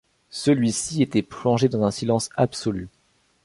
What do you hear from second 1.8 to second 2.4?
un silence